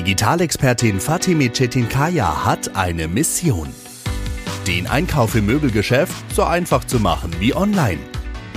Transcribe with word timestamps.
Digitalexpertin 0.00 0.98
Fatime 0.98 1.52
Çetinkaya 1.52 2.46
hat 2.46 2.74
eine 2.74 3.06
Mission. 3.06 3.68
Den 4.66 4.86
Einkauf 4.86 5.34
im 5.34 5.44
Möbelgeschäft 5.44 6.14
so 6.34 6.42
einfach 6.42 6.84
zu 6.84 6.98
machen 6.98 7.30
wie 7.38 7.54
online. 7.54 7.98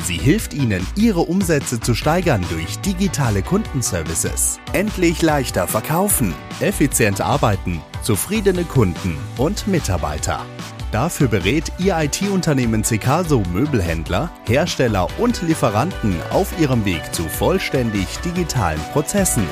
Sie 0.05 0.15
hilft 0.15 0.53
Ihnen, 0.53 0.87
Ihre 0.95 1.19
Umsätze 1.19 1.81
zu 1.81 1.95
steigern 1.95 2.45
durch 2.49 2.79
digitale 2.79 3.41
Kundenservices. 3.41 4.61
Endlich 4.71 5.21
leichter 5.21 5.67
verkaufen, 5.67 6.33
effizient 6.61 7.19
arbeiten, 7.19 7.81
zufriedene 8.03 8.63
Kunden 8.63 9.17
und 9.37 9.67
Mitarbeiter. 9.67 10.45
Dafür 10.93 11.27
berät 11.27 11.73
Ihr 11.77 11.97
IT-Unternehmen 11.99 12.85
Cecaso 12.85 13.43
Möbelhändler, 13.51 14.31
Hersteller 14.47 15.09
und 15.17 15.41
Lieferanten 15.41 16.15
auf 16.29 16.57
ihrem 16.57 16.85
Weg 16.85 17.13
zu 17.13 17.23
vollständig 17.23 18.07
digitalen 18.19 18.79
Prozessen. 18.93 19.43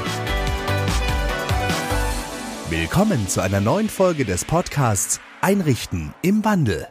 Willkommen 2.81 3.27
zu 3.27 3.43
einer 3.43 3.61
neuen 3.61 3.89
Folge 3.89 4.25
des 4.25 4.43
Podcasts 4.43 5.21
Einrichten 5.39 6.15
im 6.23 6.43
Wandel. 6.43 6.87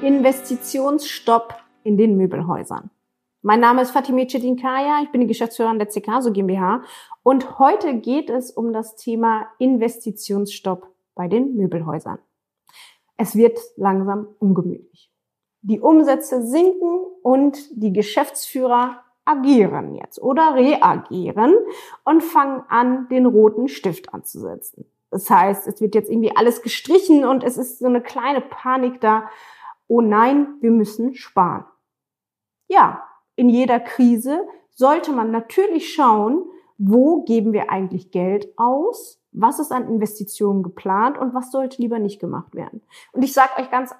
Investitionsstopp 0.00 1.56
in 1.84 1.98
den 1.98 2.16
Möbelhäusern. 2.16 2.88
Mein 3.42 3.60
Name 3.60 3.82
ist 3.82 3.90
Fatime 3.90 4.26
Chetinkaya, 4.26 5.02
ich 5.02 5.10
bin 5.10 5.20
die 5.20 5.26
Geschäftsführerin 5.26 5.78
der 5.78 5.90
Cecaso 5.90 6.32
GmbH 6.32 6.84
und 7.22 7.58
heute 7.58 7.98
geht 7.98 8.30
es 8.30 8.50
um 8.50 8.72
das 8.72 8.96
Thema 8.96 9.48
Investitionsstopp 9.58 10.88
bei 11.16 11.28
den 11.28 11.54
Möbelhäusern. 11.54 12.18
Es 13.18 13.36
wird 13.36 13.58
langsam 13.76 14.26
ungemütlich. 14.38 15.12
Die 15.60 15.80
Umsätze 15.80 16.46
sinken 16.46 17.00
und 17.22 17.58
die 17.72 17.92
Geschäftsführer 17.92 19.04
agieren 19.28 19.94
jetzt 19.94 20.20
oder 20.20 20.54
reagieren 20.54 21.54
und 22.04 22.22
fangen 22.22 22.62
an, 22.68 23.08
den 23.08 23.26
roten 23.26 23.68
Stift 23.68 24.14
anzusetzen. 24.14 24.86
Das 25.10 25.28
heißt, 25.28 25.66
es 25.66 25.80
wird 25.80 25.94
jetzt 25.94 26.10
irgendwie 26.10 26.34
alles 26.36 26.62
gestrichen 26.62 27.24
und 27.24 27.44
es 27.44 27.56
ist 27.56 27.78
so 27.78 27.86
eine 27.86 28.02
kleine 28.02 28.40
Panik 28.40 29.00
da. 29.00 29.28
Oh 29.86 30.00
nein, 30.00 30.56
wir 30.60 30.70
müssen 30.70 31.14
sparen. 31.14 31.64
Ja, 32.68 33.04
in 33.36 33.48
jeder 33.48 33.80
Krise 33.80 34.46
sollte 34.70 35.12
man 35.12 35.30
natürlich 35.30 35.92
schauen, 35.92 36.44
wo 36.76 37.22
geben 37.22 37.52
wir 37.52 37.70
eigentlich 37.70 38.10
Geld 38.10 38.48
aus, 38.56 39.20
was 39.32 39.58
ist 39.58 39.72
an 39.72 39.88
Investitionen 39.88 40.62
geplant 40.62 41.18
und 41.18 41.34
was 41.34 41.50
sollte 41.50 41.80
lieber 41.80 41.98
nicht 41.98 42.20
gemacht 42.20 42.54
werden. 42.54 42.82
Und 43.12 43.22
ich 43.22 43.32
sage 43.32 43.60
euch 43.60 43.70
ganz 43.70 43.94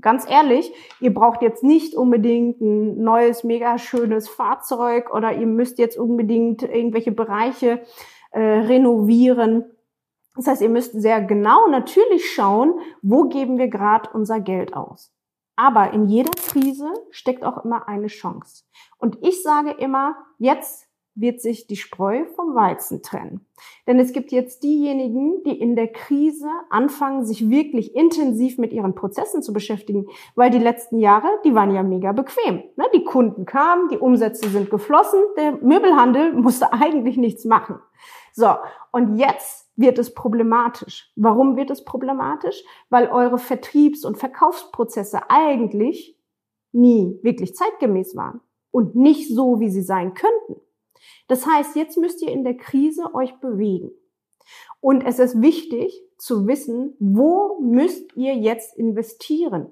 ganz 0.00 0.28
ehrlich, 0.28 0.72
ihr 1.00 1.12
braucht 1.12 1.42
jetzt 1.42 1.62
nicht 1.62 1.94
unbedingt 1.94 2.60
ein 2.60 3.02
neues, 3.02 3.44
mega 3.44 3.78
schönes 3.78 4.28
Fahrzeug 4.28 5.12
oder 5.12 5.32
ihr 5.34 5.46
müsst 5.46 5.78
jetzt 5.78 5.98
unbedingt 5.98 6.62
irgendwelche 6.62 7.12
Bereiche 7.12 7.82
äh, 8.30 8.40
renovieren. 8.40 9.64
Das 10.36 10.46
heißt, 10.46 10.62
ihr 10.62 10.68
müsst 10.68 10.92
sehr 10.92 11.20
genau 11.20 11.66
natürlich 11.68 12.32
schauen, 12.32 12.78
wo 13.02 13.24
geben 13.24 13.58
wir 13.58 13.68
gerade 13.68 14.10
unser 14.12 14.40
Geld 14.40 14.74
aus. 14.74 15.12
Aber 15.56 15.92
in 15.92 16.06
jeder 16.06 16.30
Krise 16.30 16.90
steckt 17.10 17.44
auch 17.44 17.64
immer 17.64 17.88
eine 17.88 18.06
Chance. 18.06 18.64
Und 18.98 19.18
ich 19.22 19.42
sage 19.42 19.72
immer, 19.72 20.16
jetzt 20.38 20.89
wird 21.20 21.40
sich 21.40 21.66
die 21.66 21.76
Spreu 21.76 22.24
vom 22.34 22.54
Weizen 22.54 23.02
trennen. 23.02 23.46
Denn 23.86 23.98
es 23.98 24.12
gibt 24.12 24.32
jetzt 24.32 24.62
diejenigen, 24.62 25.42
die 25.44 25.58
in 25.58 25.76
der 25.76 25.88
Krise 25.88 26.48
anfangen, 26.70 27.24
sich 27.24 27.50
wirklich 27.50 27.94
intensiv 27.94 28.58
mit 28.58 28.72
ihren 28.72 28.94
Prozessen 28.94 29.42
zu 29.42 29.52
beschäftigen, 29.52 30.06
weil 30.34 30.50
die 30.50 30.58
letzten 30.58 30.98
Jahre, 30.98 31.28
die 31.44 31.54
waren 31.54 31.74
ja 31.74 31.82
mega 31.82 32.12
bequem. 32.12 32.62
Ne? 32.76 32.84
Die 32.94 33.04
Kunden 33.04 33.44
kamen, 33.44 33.88
die 33.88 33.98
Umsätze 33.98 34.48
sind 34.48 34.70
geflossen, 34.70 35.20
der 35.36 35.58
Möbelhandel 35.62 36.32
musste 36.40 36.72
eigentlich 36.72 37.16
nichts 37.16 37.44
machen. 37.44 37.78
So, 38.32 38.54
und 38.92 39.16
jetzt 39.16 39.68
wird 39.76 39.98
es 39.98 40.14
problematisch. 40.14 41.12
Warum 41.16 41.56
wird 41.56 41.70
es 41.70 41.84
problematisch? 41.84 42.64
Weil 42.88 43.08
eure 43.08 43.38
Vertriebs- 43.38 44.04
und 44.04 44.18
Verkaufsprozesse 44.18 45.20
eigentlich 45.28 46.18
nie 46.72 47.18
wirklich 47.22 47.54
zeitgemäß 47.54 48.14
waren 48.14 48.40
und 48.70 48.94
nicht 48.94 49.34
so, 49.34 49.60
wie 49.60 49.70
sie 49.70 49.82
sein 49.82 50.14
könnten. 50.14 50.60
Das 51.30 51.46
heißt, 51.46 51.76
jetzt 51.76 51.96
müsst 51.96 52.22
ihr 52.22 52.32
in 52.32 52.42
der 52.42 52.56
Krise 52.56 53.14
euch 53.14 53.38
bewegen. 53.38 53.92
Und 54.80 55.02
es 55.06 55.20
ist 55.20 55.40
wichtig 55.40 56.02
zu 56.18 56.48
wissen, 56.48 56.96
wo 56.98 57.60
müsst 57.60 58.16
ihr 58.16 58.34
jetzt 58.34 58.76
investieren? 58.76 59.70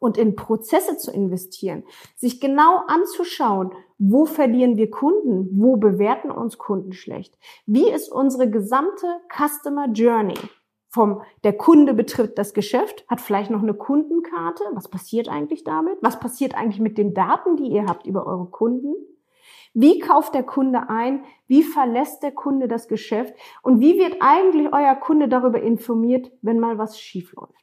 Und 0.00 0.16
in 0.16 0.36
Prozesse 0.36 0.96
zu 0.96 1.12
investieren, 1.12 1.84
sich 2.16 2.40
genau 2.40 2.78
anzuschauen, 2.86 3.72
wo 3.98 4.24
verlieren 4.24 4.78
wir 4.78 4.90
Kunden, 4.90 5.50
wo 5.60 5.76
bewerten 5.76 6.30
uns 6.30 6.56
Kunden 6.56 6.94
schlecht, 6.94 7.38
wie 7.66 7.90
ist 7.90 8.10
unsere 8.10 8.48
gesamte 8.48 9.06
Customer 9.28 9.88
Journey, 9.92 10.38
vom 10.88 11.20
der 11.44 11.52
Kunde 11.52 11.92
betrifft 11.92 12.38
das 12.38 12.54
Geschäft, 12.54 13.04
hat 13.06 13.20
vielleicht 13.20 13.50
noch 13.50 13.62
eine 13.62 13.74
Kundenkarte. 13.74 14.64
Was 14.72 14.88
passiert 14.88 15.28
eigentlich 15.28 15.62
damit? 15.62 15.98
Was 16.00 16.18
passiert 16.18 16.54
eigentlich 16.54 16.80
mit 16.80 16.96
den 16.96 17.12
Daten, 17.12 17.56
die 17.56 17.68
ihr 17.68 17.84
habt 17.84 18.06
über 18.06 18.26
eure 18.26 18.46
Kunden? 18.46 18.94
Wie 19.72 20.00
kauft 20.00 20.34
der 20.34 20.42
Kunde 20.42 20.88
ein? 20.88 21.24
Wie 21.46 21.62
verlässt 21.62 22.22
der 22.22 22.32
Kunde 22.32 22.66
das 22.66 22.88
Geschäft? 22.88 23.34
Und 23.62 23.80
wie 23.80 23.98
wird 23.98 24.16
eigentlich 24.20 24.72
euer 24.72 24.96
Kunde 24.96 25.28
darüber 25.28 25.60
informiert, 25.60 26.30
wenn 26.42 26.58
mal 26.58 26.78
was 26.78 26.98
schief 26.98 27.32
läuft? 27.34 27.54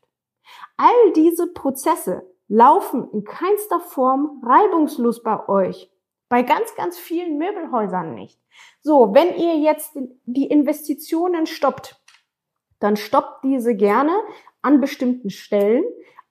All 0.77 1.11
diese 1.15 1.47
Prozesse 1.53 2.23
laufen 2.47 3.09
in 3.11 3.23
keinster 3.23 3.79
Form 3.79 4.41
reibungslos 4.45 5.21
bei 5.21 5.47
euch. 5.49 5.91
Bei 6.29 6.43
ganz, 6.43 6.75
ganz 6.75 6.97
vielen 6.97 7.37
Möbelhäusern 7.37 8.13
nicht. 8.13 8.39
So, 8.81 9.13
wenn 9.13 9.35
ihr 9.35 9.57
jetzt 9.57 9.97
die 10.25 10.47
Investitionen 10.47 11.45
stoppt, 11.45 12.01
dann 12.79 12.95
stoppt 12.95 13.43
diese 13.43 13.75
gerne 13.75 14.13
an 14.61 14.81
bestimmten 14.81 15.29
Stellen, 15.29 15.83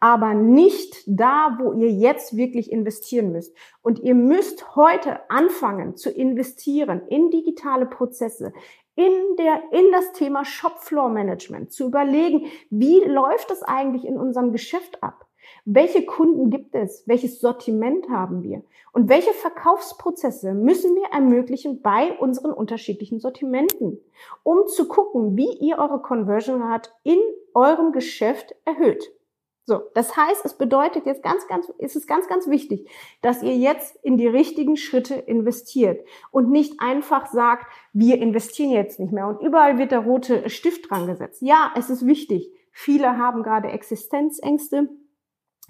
aber 0.07 0.35
nicht 0.35 1.03
da, 1.07 1.59
wo 1.61 1.73
ihr 1.73 1.91
jetzt 1.91 2.37
wirklich 2.37 2.71
investieren 2.71 3.33
müsst. 3.33 3.57
Und 3.83 3.99
ihr 3.99 4.15
müsst 4.15 4.77
heute 4.77 5.19
anfangen 5.29 5.97
zu 5.97 6.11
investieren 6.11 7.03
in 7.09 7.33
digitale 7.33 7.87
Prozesse, 7.87 8.53
in 8.95 9.13
der, 9.37 9.63
in 9.73 9.91
das 9.91 10.13
Thema 10.13 10.45
Shopfloor 10.45 11.09
Management, 11.09 11.73
zu 11.73 11.87
überlegen, 11.87 12.47
wie 12.71 13.01
läuft 13.01 13.51
es 13.51 13.65
eigentlich 13.65 14.05
in 14.05 14.17
unserem 14.17 14.53
Geschäft 14.53 15.03
ab? 15.03 15.27
Welche 15.65 16.07
Kunden 16.07 16.51
gibt 16.51 16.77
es? 16.77 17.03
Welches 17.09 17.41
Sortiment 17.41 18.09
haben 18.09 18.45
wir? 18.45 18.63
Und 18.93 19.09
welche 19.09 19.33
Verkaufsprozesse 19.33 20.55
müssen 20.55 20.95
wir 20.95 21.07
ermöglichen 21.07 21.83
bei 21.83 22.17
unseren 22.17 22.53
unterschiedlichen 22.53 23.19
Sortimenten, 23.19 23.99
um 24.45 24.69
zu 24.69 24.87
gucken, 24.87 25.37
wie 25.37 25.53
ihr 25.59 25.79
eure 25.79 26.01
Conversion 26.01 26.63
Rate 26.63 26.91
in 27.03 27.19
eurem 27.55 27.91
Geschäft 27.91 28.55
erhöht? 28.65 29.16
So, 29.69 29.83
das 29.95 30.17
heißt, 30.17 30.45
es 30.45 30.55
bedeutet 30.55 31.07
jetzt 31.07 31.25
ganz, 31.25 31.49
ganz, 31.49 31.69
ist 31.79 31.97
es 31.97 32.07
ganz, 32.07 32.29
ganz 32.29 32.49
wichtig, 32.49 32.89
dass 33.21 33.43
ihr 33.43 33.57
jetzt 33.57 33.97
in 34.05 34.17
die 34.17 34.29
richtigen 34.29 34.77
Schritte 34.77 35.15
investiert 35.17 36.07
und 36.31 36.51
nicht 36.51 36.81
einfach 36.81 37.27
sagt, 37.27 37.67
wir 37.93 38.19
investieren 38.19 38.71
jetzt 38.71 39.01
nicht 39.01 39.13
mehr 39.13 39.27
und 39.27 39.43
überall 39.43 39.77
wird 39.77 39.91
der 39.91 39.99
rote 39.99 40.49
Stift 40.51 40.89
dran 40.89 41.09
gesetzt. 41.09 41.43
Ja, 41.43 41.73
es 41.75 41.91
ist 41.91 42.07
wichtig. 42.07 42.49
Viele 42.71 43.19
haben 43.19 43.43
gerade 43.43 43.69
Existenzängste. 43.69 44.89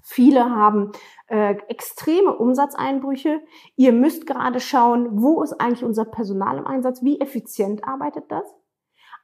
Viele 0.03 0.51
haben 0.51 0.93
äh, 1.29 1.57
extreme 1.69 2.37
Umsatzeinbrüche. 2.37 3.41
Ihr 3.77 3.93
müsst 3.93 4.27
gerade 4.27 4.61
schauen, 4.61 5.23
wo 5.23 5.43
ist 5.43 5.55
eigentlich 5.55 5.85
unser 5.85 6.05
Personal 6.05 6.59
im 6.59 6.67
Einsatz? 6.67 7.03
Wie 7.03 7.19
effizient 7.19 7.83
arbeitet 7.85 8.25
das? 8.29 8.45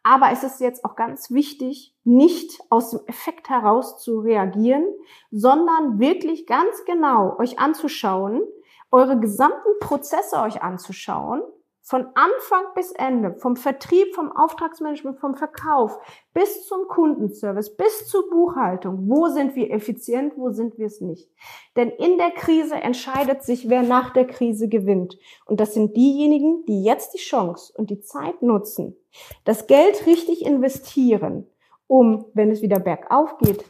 Aber 0.05 0.31
es 0.33 0.43
ist 0.43 0.61
jetzt 0.61 0.85
auch 0.85 0.97
ganz 0.97 1.31
wichtig, 1.31 1.95
nicht 2.05 2.61
aus 2.71 2.91
dem 2.91 3.01
Effekt 3.07 3.49
heraus 3.49 4.03
zu 4.03 4.21
reagieren, 4.21 4.85
sondern 5.31 6.01
wirklich 6.01 6.47
ganz 6.47 6.85
genau 6.85 7.39
euch 7.39 7.59
anzuschauen, 7.59 8.43
eure 8.91 9.19
gesamten 9.21 9.79
Prozesse 9.81 10.41
euch 10.41 10.61
anzuschauen 10.63 11.43
von 11.85 12.07
Anfang 12.15 12.63
bis 12.77 12.93
Ende, 12.93 13.35
vom 13.35 13.57
Vertrieb, 13.57 14.15
vom 14.15 14.31
Auftragsmanagement, 14.31 15.19
vom 15.19 15.35
Verkauf 15.35 15.99
bis 16.33 16.65
zum 16.67 16.87
Kundenservice, 16.87 17.77
bis 17.77 18.07
zur 18.07 18.31
Buchhaltung. 18.31 19.09
Wo 19.09 19.27
sind 19.27 19.57
wir 19.57 19.71
effizient, 19.73 20.35
wo 20.37 20.51
sind 20.51 20.79
wir 20.79 20.87
es 20.87 21.01
nicht? 21.01 21.29
Denn 21.77 21.91
in 21.91 22.19
der 22.19 22.31
Krise 22.31 22.77
entscheidet 22.77 23.43
sich, 23.43 23.69
wer 23.69 23.83
nach 23.83 24.13
der 24.13 24.27
Krise 24.27 24.69
gewinnt. 24.69 25.19
Und 25.45 25.59
das 25.59 25.75
sind 25.75 25.97
diejenigen, 25.97 26.65
die 26.67 26.85
jetzt 26.85 27.15
die 27.15 27.19
Chance 27.19 27.73
und 27.77 27.91
die 27.91 28.01
Zeit 28.01 28.43
nutzen, 28.43 28.97
das 29.45 29.67
Geld 29.67 30.07
richtig 30.07 30.47
investieren, 30.47 31.49
um, 31.89 32.27
wenn 32.33 32.51
es 32.53 32.63
wieder 32.63 32.79
bergauf 32.79 33.39
geht, 33.39 33.65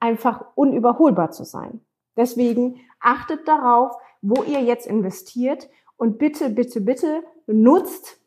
einfach 0.00 0.44
unüberholbar 0.54 1.30
zu 1.30 1.44
sein. 1.44 1.80
Deswegen 2.14 2.80
achtet 3.00 3.48
darauf, 3.48 3.96
wo 4.20 4.42
ihr 4.42 4.60
jetzt 4.60 4.86
investiert 4.86 5.68
und 5.96 6.18
bitte, 6.18 6.50
bitte, 6.50 6.80
bitte 6.82 7.22
nutzt 7.46 8.20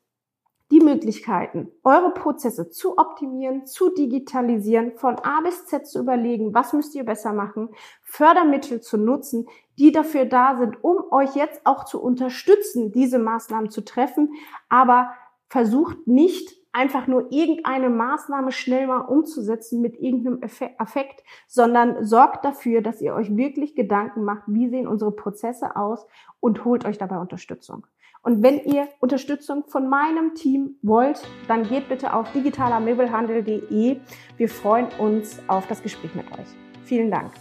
die 0.71 0.81
Möglichkeiten, 0.81 1.71
eure 1.83 2.13
Prozesse 2.13 2.69
zu 2.69 2.97
optimieren, 2.97 3.65
zu 3.65 3.89
digitalisieren, 3.89 4.97
von 4.97 5.15
A 5.19 5.39
bis 5.41 5.65
Z 5.65 5.87
zu 5.87 5.99
überlegen, 5.99 6.53
was 6.53 6.73
müsst 6.73 6.93
ihr 6.93 7.05
besser 7.05 7.31
machen, 7.31 7.69
Fördermittel 8.03 8.81
zu 8.81 8.97
nutzen, 8.97 9.47
die 9.79 9.93
dafür 9.93 10.25
da 10.25 10.57
sind, 10.57 10.83
um 10.83 11.11
euch 11.11 11.35
jetzt 11.35 11.61
auch 11.65 11.85
zu 11.85 12.01
unterstützen, 12.01 12.91
diese 12.91 13.17
Maßnahmen 13.17 13.69
zu 13.69 13.85
treffen. 13.85 14.33
Aber 14.67 15.13
versucht 15.47 16.05
nicht 16.05 16.57
einfach 16.73 17.07
nur 17.07 17.31
irgendeine 17.31 17.89
Maßnahme 17.89 18.51
schnell 18.51 18.87
mal 18.87 18.99
umzusetzen 18.99 19.81
mit 19.81 19.97
irgendeinem 19.99 20.41
Effekt, 20.41 21.23
sondern 21.47 22.03
sorgt 22.05 22.43
dafür, 22.45 22.81
dass 22.81 23.01
ihr 23.01 23.15
euch 23.15 23.35
wirklich 23.35 23.73
Gedanken 23.73 24.23
macht, 24.23 24.43
wie 24.47 24.69
sehen 24.69 24.87
unsere 24.87 25.11
Prozesse 25.11 25.75
aus 25.75 26.05
und 26.39 26.65
holt 26.65 26.85
euch 26.85 26.97
dabei 26.97 27.17
Unterstützung. 27.17 27.87
Und 28.27 28.43
wenn 28.43 28.59
ihr 28.65 28.89
Unterstützung 28.99 29.63
von 29.69 29.89
meinem 29.89 30.35
Team 30.35 30.75
wollt, 30.81 31.21
dann 31.47 31.65
geht 31.65 31.87
bitte 31.87 32.13
auf 32.13 32.29
digitalermöbelhandel.de. 32.33 34.01
Wir 34.35 34.49
freuen 34.49 34.87
uns 34.97 35.39
auf 35.47 35.65
das 35.67 35.81
Gespräch 35.81 36.13
mit 36.13 36.29
euch. 36.33 36.47
Vielen 36.83 37.09
Dank. 37.09 37.31